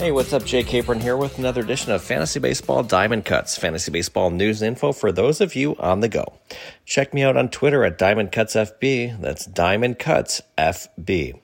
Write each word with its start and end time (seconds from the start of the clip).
Hey, 0.00 0.12
what's 0.12 0.32
up? 0.32 0.46
Jay 0.46 0.62
Capron 0.62 0.98
here 0.98 1.14
with 1.14 1.38
another 1.38 1.60
edition 1.60 1.92
of 1.92 2.02
Fantasy 2.02 2.40
Baseball 2.40 2.82
Diamond 2.82 3.26
Cuts, 3.26 3.58
fantasy 3.58 3.90
baseball 3.90 4.30
news 4.30 4.62
and 4.62 4.68
info 4.68 4.92
for 4.92 5.12
those 5.12 5.42
of 5.42 5.54
you 5.54 5.76
on 5.76 6.00
the 6.00 6.08
go. 6.08 6.38
Check 6.86 7.12
me 7.12 7.22
out 7.22 7.36
on 7.36 7.50
Twitter 7.50 7.84
at 7.84 7.98
Diamond 7.98 8.32
Cuts 8.32 8.54
FB. 8.54 9.20
That's 9.20 9.44
Diamond 9.44 9.98
Cuts 9.98 10.40
FB. 10.56 11.38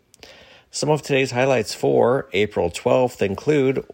Some 0.70 0.88
of 0.88 1.02
today's 1.02 1.32
highlights 1.32 1.74
for 1.74 2.30
April 2.32 2.70
12th 2.70 3.20
include 3.20 3.84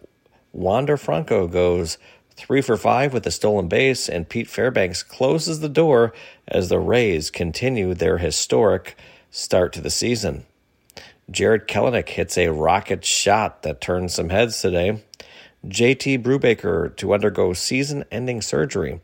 Wander 0.53 0.95
Franco 0.95 1.45
goes 1.49 1.97
three 2.37 2.61
for 2.61 2.77
five 2.77 3.11
with 3.11 3.27
a 3.27 3.31
stolen 3.31 3.67
base, 3.67 4.07
and 4.07 4.29
Pete 4.29 4.47
Fairbanks 4.47 5.03
closes 5.03 5.59
the 5.59 5.67
door 5.67 6.13
as 6.47 6.69
the 6.69 6.79
Rays 6.79 7.29
continue 7.29 7.93
their 7.93 8.19
historic 8.19 8.95
start 9.29 9.73
to 9.73 9.81
the 9.81 9.89
season. 9.89 10.45
Jarred 11.31 11.67
Kelenic 11.67 12.09
hits 12.09 12.37
a 12.37 12.49
rocket 12.49 13.05
shot 13.05 13.63
that 13.63 13.81
turned 13.81 14.11
some 14.11 14.29
heads 14.29 14.61
today. 14.61 15.03
JT 15.65 16.21
Brubaker 16.21 16.95
to 16.97 17.13
undergo 17.13 17.53
season 17.53 18.03
ending 18.11 18.41
surgery. 18.41 18.99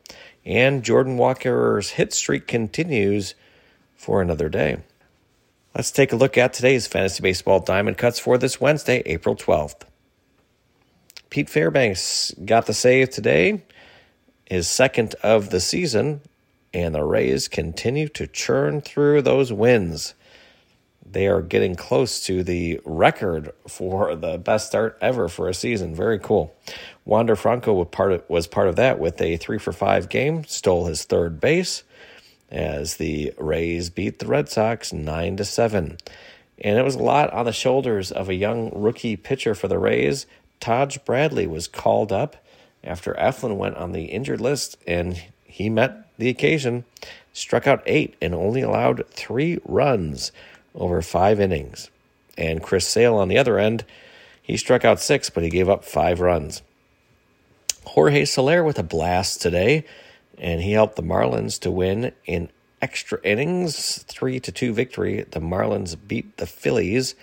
And 0.46 0.84
Jordan 0.84 1.18
Walker's 1.18 1.92
hit 1.92 2.14
streak 2.14 2.48
continues 2.48 3.36
for 3.96 4.22
another 4.22 4.50
day. 4.50 4.80
Let's 5.76 5.92
take 5.92 6.12
a 6.12 6.18
look 6.18 6.38
at 6.38 6.54
today's 6.54 6.88
Fantasy 6.88 7.22
Baseball 7.22 7.60
Diamond 7.60 7.98
Cuts 7.98 8.20
for 8.20 8.38
this 8.38 8.60
Wednesday, 8.60 9.02
April 9.06 9.36
12th. 9.36 9.84
Pete 11.30 11.50
Fairbanks 11.50 12.34
got 12.44 12.66
the 12.66 12.74
save 12.74 13.12
today, 13.12 13.64
his 14.46 14.68
second 14.68 15.14
of 15.22 15.52
the 15.52 15.60
season, 15.60 16.22
and 16.74 16.96
the 16.96 17.04
Rays 17.04 17.48
continue 17.48 18.10
to 18.10 18.26
churn 18.26 18.82
through 18.82 19.22
those 19.22 19.54
wins 19.54 20.16
they 21.06 21.28
are 21.28 21.42
getting 21.42 21.76
close 21.76 22.24
to 22.26 22.44
the 22.44 22.80
record 22.86 23.52
for 23.68 24.16
the 24.16 24.38
best 24.38 24.68
start 24.68 24.98
ever 25.02 25.28
for 25.28 25.50
a 25.50 25.54
season. 25.54 25.96
Very 25.96 26.20
cool. 26.20 26.56
Wander 27.06 27.36
Franco 27.36 27.74
was 27.74 27.88
part 27.92 28.12
of, 28.12 28.24
was 28.30 28.48
part 28.48 28.68
of 28.68 28.76
that 28.76 29.00
with 29.00 29.20
a 29.22 29.38
three 29.38 29.58
for 29.58 29.72
five 29.72 30.10
game, 30.10 30.44
stole 30.46 30.86
his 30.86 31.06
third 31.06 31.40
base 31.40 31.84
as 32.52 32.98
the 32.98 33.34
Rays 33.38 33.90
beat 33.90 34.20
the 34.20 34.28
Red 34.28 34.50
Sox 34.50 34.92
nine 34.94 35.38
to 35.38 35.46
seven. 35.46 35.98
And 36.62 36.78
it 36.78 36.84
was 36.84 36.96
a 36.96 37.04
lot 37.04 37.32
on 37.32 37.46
the 37.46 37.54
shoulders 37.54 38.12
of 38.12 38.30
a 38.30 38.36
young 38.36 38.72
rookie 38.74 39.16
pitcher 39.16 39.56
for 39.56 39.68
the 39.68 39.80
Rays. 39.80 40.26
Taj 40.60 40.98
Bradley 40.98 41.48
was 41.48 41.68
called 41.68 42.12
up 42.12 42.36
after 42.84 43.14
Eflin 43.14 43.58
went 43.58 43.78
on 43.78 43.92
the 43.92 44.06
injured 44.06 44.42
list, 44.42 44.78
and 44.86 45.22
he 45.44 45.70
met 45.70 46.08
the 46.18 46.30
occasion, 46.30 46.86
struck 47.34 47.66
out 47.66 47.84
eight, 47.86 48.16
and 48.22 48.36
only 48.36 48.62
allowed 48.62 49.06
three 49.10 49.60
runs 49.64 50.32
over 50.76 51.02
five 51.02 51.40
innings. 51.40 51.90
And 52.38 52.64
Chris 52.64 52.88
Sale 52.88 53.16
on 53.16 53.28
the 53.28 53.38
other 53.38 53.60
end, 53.60 53.86
he 54.42 54.58
struck 54.58 54.86
out 54.86 55.00
six, 55.00 55.30
but 55.30 55.44
he 55.44 55.50
gave 55.50 55.70
up 55.70 55.84
five 55.84 56.20
runs. 56.20 56.62
Jorge 57.86 58.26
Soler 58.26 58.64
with 58.64 58.80
a 58.80 58.84
blast 58.84 59.42
today, 59.42 59.86
and 60.38 60.62
he 60.62 60.72
helped 60.72 60.96
the 60.96 61.04
Marlins 61.04 61.60
to 61.62 61.72
win 61.72 62.12
in 62.26 62.50
extra 62.82 63.20
innings, 63.24 64.04
three 64.04 64.40
to 64.40 64.52
two 64.52 64.74
victory. 64.74 65.26
The 65.30 65.40
Marlins 65.40 65.98
beat 66.08 66.38
the 66.38 66.46
Phillies. 66.46 67.16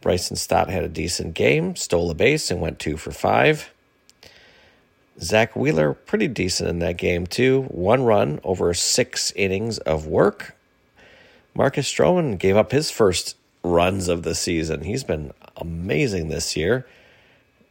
Bryson 0.00 0.36
Stott 0.36 0.68
had 0.68 0.84
a 0.84 0.88
decent 0.88 1.34
game, 1.34 1.76
stole 1.76 2.10
a 2.10 2.14
base, 2.14 2.50
and 2.50 2.60
went 2.60 2.78
two 2.78 2.96
for 2.96 3.10
five. 3.10 3.70
Zack 5.20 5.54
Wheeler, 5.54 5.94
pretty 5.94 6.28
decent 6.28 6.68
in 6.68 6.80
that 6.80 6.96
game, 6.96 7.26
too. 7.26 7.62
One 7.62 8.02
run 8.02 8.40
over 8.44 8.74
six 8.74 9.32
innings 9.32 9.78
of 9.78 10.06
work. 10.06 10.53
Marcus 11.54 11.92
Stroman 11.92 12.38
gave 12.38 12.56
up 12.56 12.72
his 12.72 12.90
first 12.90 13.36
runs 13.62 14.08
of 14.08 14.24
the 14.24 14.34
season. 14.34 14.82
He's 14.82 15.04
been 15.04 15.32
amazing 15.56 16.28
this 16.28 16.56
year. 16.56 16.86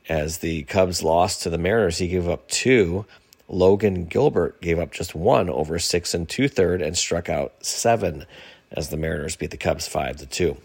As 0.07 0.39
the 0.39 0.63
Cubs 0.63 1.03
lost 1.03 1.43
to 1.43 1.49
the 1.49 1.57
Mariners, 1.57 1.97
he 1.97 2.07
gave 2.07 2.27
up 2.27 2.47
two. 2.49 3.05
Logan 3.49 4.05
Gilbert 4.05 4.61
gave 4.61 4.79
up 4.79 4.91
just 4.91 5.13
one 5.13 5.49
over 5.49 5.77
six 5.79 6.13
and 6.13 6.27
two 6.27 6.47
third 6.47 6.81
and 6.81 6.97
struck 6.97 7.29
out 7.29 7.53
seven 7.63 8.25
as 8.71 8.89
the 8.89 8.97
Mariners 8.97 9.35
beat 9.35 9.51
the 9.51 9.57
Cubs 9.57 9.87
five 9.87 10.17
to 10.17 10.25
two. 10.25 10.57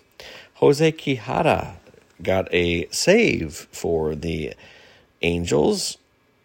Jose 0.55 0.93
Quijada 0.93 1.75
got 2.23 2.53
a 2.53 2.89
save 2.91 3.69
for 3.73 4.15
the 4.15 4.55
Angels, 5.23 5.99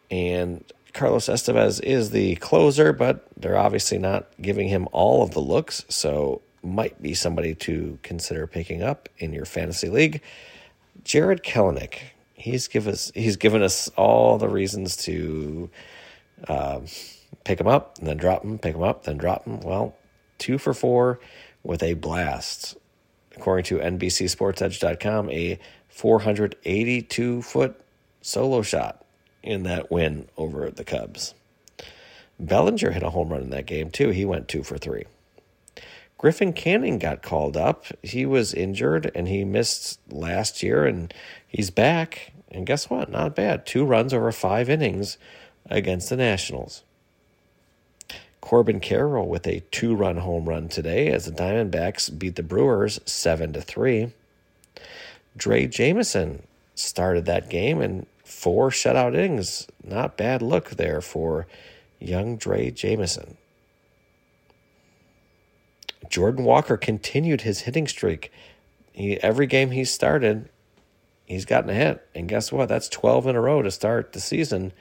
and 0.10 0.64
Carlos 0.94 1.28
Estevez 1.28 1.82
is 1.82 2.10
the 2.10 2.36
closer, 2.38 2.94
but 2.94 3.28
they're 3.38 3.58
obviously 3.58 3.98
not 3.98 4.28
giving 4.42 4.68
him 4.70 4.88
all 4.92 5.24
of 5.24 5.32
the 5.32 5.40
looks, 5.40 5.86
so 5.88 6.42
might 6.64 7.02
be 7.02 7.14
somebody 7.14 7.54
to 7.56 8.00
consider 8.04 8.48
picking 8.48 8.82
up 8.82 9.10
in 9.18 9.34
your 9.34 9.46
fantasy 9.46 9.90
league. 9.90 10.22
Jarred 11.04 11.44
Kelenic, 11.44 12.00
he's 12.34 12.68
give 12.68 12.88
us 12.88 13.12
he's 13.14 13.36
given 13.36 13.62
us 13.62 13.90
all 13.98 14.38
the 14.38 14.48
reasons 14.48 14.96
to 14.98 15.70
uh, 16.48 16.82
pick 17.44 17.60
him 17.60 17.68
up 17.68 17.98
and 17.98 18.08
then 18.08 18.18
drop 18.18 18.44
him, 18.44 18.58
pick 18.58 18.76
him 18.76 18.84
up, 18.84 19.04
then 19.04 19.18
drop 19.18 19.46
him. 19.46 19.60
Well, 19.62 19.96
two 20.38 20.58
for 20.58 20.74
four 20.74 21.20
with 21.64 21.84
a 21.84 21.94
blast. 21.94 22.78
According 23.36 23.66
to 23.66 23.80
NBCSportsEdge.com, 23.80 25.30
a 25.32 25.60
482 25.90 27.42
foot 27.42 27.82
solo 28.22 28.62
shot 28.62 29.04
in 29.42 29.64
that 29.64 29.92
win 29.92 30.28
over 30.38 30.70
the 30.70 30.84
Cubs. 30.84 31.34
Bellinger 32.40 32.92
hit 32.92 33.04
a 33.04 33.10
home 33.10 33.30
run 33.30 33.42
in 33.42 33.50
that 33.52 33.66
game 33.66 33.90
too. 33.90 34.10
He 34.10 34.26
went 34.26 34.48
two 34.48 34.64
for 34.64 34.78
three. 34.78 35.06
Griffin 36.18 36.54
Canning 36.54 37.00
got 37.00 37.22
called 37.22 37.58
up. 37.58 37.86
He 38.02 38.26
was 38.26 38.54
injured 38.54 39.12
and 39.14 39.28
he 39.28 39.44
missed 39.44 40.00
last 40.10 40.64
year, 40.64 40.86
and 40.86 41.14
he's 41.48 41.70
back. 41.70 42.32
And 42.50 42.66
guess 42.66 42.90
what? 42.90 43.10
Not 43.10 43.36
bad. 43.36 43.66
Two 43.66 43.84
runs 43.84 44.14
over 44.14 44.32
five 44.32 44.70
innings 44.70 45.18
against 45.70 46.10
the 46.10 46.16
Nationals. 46.16 46.84
Corbin 48.42 48.80
Carroll 48.80 49.28
with 49.28 49.48
a 49.48 49.64
two-run 49.72 50.18
home 50.18 50.50
run 50.50 50.68
today 50.68 51.08
as 51.08 51.26
the 51.26 51.32
Diamondbacks 51.32 52.18
beat 52.18 52.36
the 52.36 52.44
Brewers 52.44 53.00
seven 53.06 53.54
to 53.54 53.62
three. 53.62 54.12
Drey 55.38 55.70
Jameson 55.70 56.44
started 56.76 57.26
that 57.26 57.50
game 57.50 57.82
and 57.82 58.06
four 58.24 58.70
shutout 58.70 59.16
innings. 59.16 59.68
Not 59.84 60.18
bad 60.18 60.42
look 60.42 60.72
there 60.72 61.02
for 61.02 61.48
young 62.00 62.38
Drey 62.38 62.74
Jameson. 62.74 63.38
Jordan 66.14 66.46
Walker 66.46 66.78
continued 66.78 67.42
his 67.42 67.62
hitting 67.62 67.88
streak. 67.88 68.32
He, 68.92 69.20
every 69.24 69.48
game 69.48 69.72
he 69.72 69.84
started, 69.84 70.48
he's 71.26 71.44
gotten 71.44 71.72
a 71.72 71.74
hit. 71.74 72.08
And 72.14 72.30
guess 72.30 72.52
what? 72.52 72.70
That's 72.70 72.88
12 72.88 73.26
in 73.26 73.36
a 73.36 73.42
row 73.42 73.64
to 73.64 73.72
start 73.72 74.14
the 74.14 74.20
season. 74.20 74.74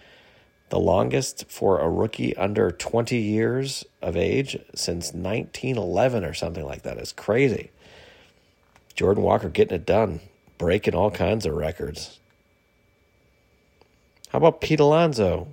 The 0.69 0.79
longest 0.79 1.47
for 1.49 1.79
a 1.79 1.89
rookie 1.89 2.37
under 2.37 2.71
20 2.71 3.17
years 3.17 3.83
of 4.03 4.15
age 4.15 4.59
since 4.75 5.15
1911 5.15 6.23
or 6.23 6.35
something 6.35 6.67
like 6.67 6.83
that. 6.83 6.99
It's 6.99 7.13
crazy. 7.13 7.71
Jordan 8.95 9.23
Walker 9.23 9.49
getting 9.49 9.77
it 9.77 9.87
done, 9.87 10.21
breaking 10.59 10.95
all 10.95 11.11
kinds 11.11 11.47
of 11.47 11.55
records. 11.55 12.21
How 14.29 14.37
about 14.37 14.61
Pete 14.61 14.81
Alonso? 14.81 15.49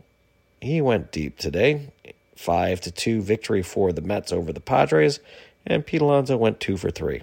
He 0.59 0.81
went 0.81 1.13
deep 1.13 1.38
today. 1.38 1.94
5 2.35 2.81
to 2.81 2.91
2 2.91 3.22
victory 3.22 3.62
for 3.62 3.94
the 3.94 4.01
Mets 4.01 4.31
over 4.33 4.51
the 4.53 4.62
Padres 4.62 5.19
and 5.65 5.85
Pete 5.85 6.01
Alonso 6.01 6.38
went 6.38 6.59
two 6.59 6.77
for 6.77 6.89
three. 6.89 7.21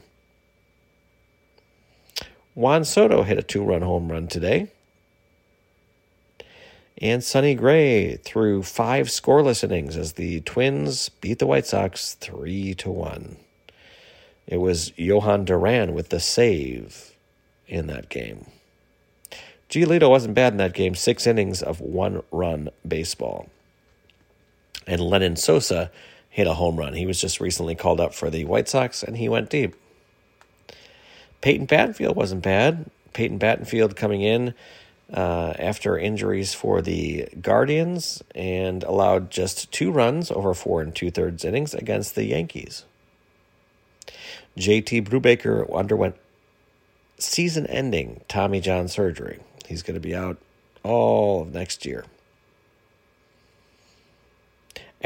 Juan 2.55 2.85
Soto 2.85 3.23
hit 3.23 3.39
a 3.39 3.43
two 3.43 3.63
run 3.63 3.83
home 3.83 4.11
run 4.11 4.29
today. 4.29 4.69
And 6.99 7.23
Sonny 7.23 7.55
Gray 7.55 8.17
threw 8.17 8.63
five 8.63 9.09
scoreless 9.09 9.63
innings 9.63 9.97
as 9.99 10.15
the 10.15 10.41
Twins 10.41 11.11
beat 11.11 11.39
the 11.39 11.47
White 11.47 11.67
Sox 11.67 12.15
3 12.15 12.75
to 12.77 12.91
1. 12.91 13.37
It 14.47 14.57
was 14.57 14.93
Jhoan 14.93 15.45
Duran 15.45 15.93
with 15.93 16.09
the 16.09 16.21
save 16.21 17.15
in 17.69 17.87
that 17.89 18.09
game. 18.09 18.47
Giolito 19.69 20.09
wasn't 20.09 20.35
bad 20.35 20.55
in 20.55 20.59
that 20.59 20.73
game, 20.73 20.95
six 20.95 21.27
innings 21.27 21.61
of 21.61 21.81
one 21.81 22.23
run 22.31 22.71
baseball. 22.87 23.49
And 24.87 25.01
Lenyn 25.01 25.37
Sosa 25.37 25.91
hit 26.37 26.47
a 26.47 26.53
home 26.53 26.77
run. 26.77 26.93
He 26.93 27.07
was 27.07 27.19
just 27.19 27.41
recently 27.41 27.75
called 27.75 27.99
up 27.99 28.13
for 28.13 28.29
the 28.29 28.45
White 28.45 28.69
Sox 28.69 29.03
and 29.03 29.17
he 29.17 29.27
went 29.27 29.49
deep. 29.49 29.75
Peyton 31.41 31.67
Battenfield 31.67 32.15
wasn't 32.15 32.43
bad. 32.43 32.91
Peyton 33.15 33.39
Battenfield 33.39 33.97
coming 33.97 34.21
in 34.21 34.53
uh, 35.11 35.55
after 35.59 35.97
injuries 35.97 36.53
for 36.53 36.83
the 36.83 37.27
Guardians 37.41 38.23
and 38.35 38.85
allowed 38.85 39.31
just 39.31 39.73
two 39.73 39.91
runs 39.91 40.31
over 40.31 40.53
four 40.53 40.83
and 40.83 40.95
two 40.95 41.11
thirds 41.11 41.43
innings 41.43 41.73
against 41.73 42.15
the 42.15 42.25
Yankees. 42.25 42.85
JT 44.59 45.09
Brubaker 45.09 45.75
underwent 45.75 46.17
season 47.19 47.67
ending 47.67 48.21
Tommy 48.29 48.61
John 48.61 48.89
surgery. 48.89 49.41
He's 49.67 49.83
going 49.83 49.95
to 49.95 50.01
be 50.01 50.15
out 50.15 50.37
all 50.83 51.41
of 51.41 51.55
next 51.55 51.87
year. 51.87 52.05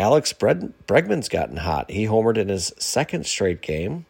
Alex 0.00 0.32
Bregman's 0.32 1.28
gotten 1.28 1.58
hot. 1.58 1.90
He 1.90 2.06
homered 2.06 2.38
in 2.38 2.48
his 2.48 2.72
second 2.78 3.26
straight 3.26 3.60
game 3.60 4.06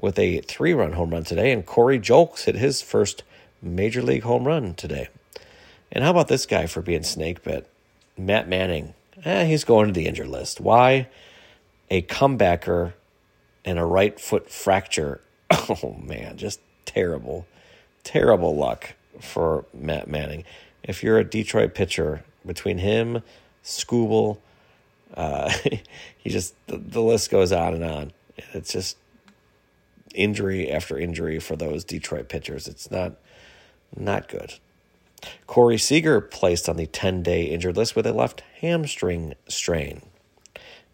with 0.00 0.18
a 0.18 0.40
three 0.40 0.72
run 0.72 0.92
home 0.92 1.10
run 1.10 1.24
today, 1.24 1.52
and 1.52 1.66
Corey 1.66 2.00
Julks 2.00 2.44
hit 2.44 2.54
his 2.54 2.80
first 2.80 3.22
major 3.60 4.00
league 4.00 4.22
home 4.22 4.46
run 4.46 4.72
today. 4.72 5.08
And 5.92 6.02
how 6.02 6.10
about 6.10 6.28
this 6.28 6.46
guy 6.46 6.64
for 6.64 6.80
being 6.80 7.02
snake 7.02 7.42
bit? 7.44 7.68
Matt 8.16 8.48
Manning. 8.48 8.94
Eh, 9.26 9.44
he's 9.44 9.62
going 9.64 9.88
to 9.88 9.92
the 9.92 10.06
injured 10.06 10.28
list. 10.28 10.58
Why? 10.58 11.08
A 11.90 12.00
comebacker 12.00 12.94
and 13.62 13.78
a 13.78 13.84
right 13.84 14.18
foot 14.18 14.50
fracture. 14.50 15.20
Oh, 15.82 15.96
man, 16.02 16.36
just 16.36 16.60
terrible, 16.84 17.46
terrible 18.02 18.56
luck 18.56 18.94
for 19.20 19.64
Matt 19.72 20.08
Manning. 20.08 20.44
If 20.82 21.02
you're 21.02 21.18
a 21.18 21.24
Detroit 21.24 21.74
pitcher, 21.74 22.22
between 22.44 22.78
him, 22.78 23.22
Skubal, 23.62 24.38
uh, 25.14 25.52
he 26.18 26.30
just, 26.30 26.54
the, 26.66 26.76
the 26.76 27.02
list 27.02 27.30
goes 27.30 27.52
on 27.52 27.74
and 27.74 27.84
on. 27.84 28.12
It's 28.52 28.72
just 28.72 28.96
injury 30.14 30.70
after 30.70 30.98
injury 30.98 31.38
for 31.38 31.56
those 31.56 31.84
Detroit 31.84 32.28
pitchers. 32.28 32.68
It's 32.68 32.90
not, 32.90 33.14
not 33.96 34.28
good. 34.28 34.54
Corey 35.46 35.78
Seager 35.78 36.20
placed 36.20 36.68
on 36.68 36.76
the 36.76 36.86
10 36.86 37.22
day 37.22 37.44
injured 37.44 37.76
list 37.76 37.96
with 37.96 38.06
a 38.06 38.12
left 38.12 38.42
hamstring 38.60 39.34
strain. 39.48 40.02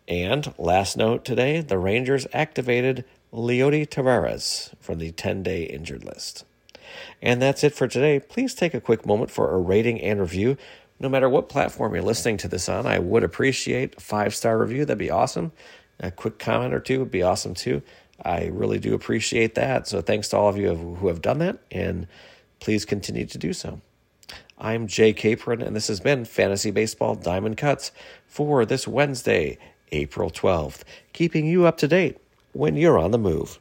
And 0.06 0.52
last 0.58 0.96
note 0.96 1.24
today, 1.24 1.60
the 1.60 1.78
Rangers 1.78 2.26
activated 2.32 3.04
Leody 3.32 3.88
Taveras 3.88 4.74
from 4.80 4.98
the 4.98 5.12
10 5.12 5.42
day 5.42 5.64
injured 5.64 6.04
list. 6.04 6.44
And 7.22 7.40
that's 7.40 7.62
it 7.62 7.74
for 7.74 7.86
today. 7.86 8.18
Please 8.18 8.54
take 8.54 8.74
a 8.74 8.80
quick 8.80 9.06
moment 9.06 9.30
for 9.30 9.54
a 9.54 9.58
rating 9.58 10.00
and 10.00 10.20
review. 10.20 10.56
No 11.00 11.08
matter 11.08 11.30
what 11.30 11.48
platform 11.48 11.94
you're 11.94 12.04
listening 12.04 12.36
to 12.38 12.48
this 12.48 12.68
on, 12.68 12.86
I 12.86 12.98
would 12.98 13.24
appreciate 13.24 13.96
a 13.96 14.00
five 14.00 14.34
star 14.34 14.58
review. 14.58 14.84
That'd 14.84 14.98
be 14.98 15.10
awesome. 15.10 15.50
A 15.98 16.10
quick 16.10 16.38
comment 16.38 16.74
or 16.74 16.80
two 16.80 16.98
would 16.98 17.10
be 17.10 17.22
awesome 17.22 17.54
too. 17.54 17.82
I 18.22 18.46
really 18.46 18.78
do 18.78 18.94
appreciate 18.94 19.54
that. 19.54 19.88
So 19.88 20.02
thanks 20.02 20.28
to 20.28 20.36
all 20.36 20.50
of 20.50 20.58
you 20.58 20.74
who 20.74 21.08
have 21.08 21.22
done 21.22 21.38
that, 21.38 21.58
and 21.70 22.06
please 22.60 22.84
continue 22.84 23.24
to 23.24 23.38
do 23.38 23.54
so. 23.54 23.80
I'm 24.58 24.86
Jay 24.86 25.14
Capron, 25.14 25.62
and 25.62 25.74
this 25.74 25.88
has 25.88 26.00
been 26.00 26.26
Fantasy 26.26 26.70
Baseball 26.70 27.14
Diamond 27.14 27.56
Cuts 27.56 27.92
for 28.26 28.66
this 28.66 28.86
Wednesday, 28.86 29.56
April 29.92 30.30
12th, 30.30 30.82
keeping 31.14 31.46
you 31.46 31.64
up 31.64 31.78
to 31.78 31.88
date 31.88 32.18
when 32.52 32.76
you're 32.76 32.98
on 32.98 33.10
the 33.10 33.18
move. 33.18 33.58